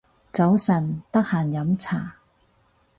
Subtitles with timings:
[0.31, 2.15] 早晨，得閒飲茶